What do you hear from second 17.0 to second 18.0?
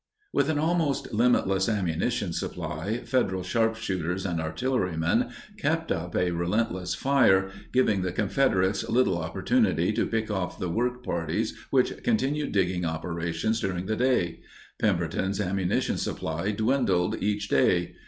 each day.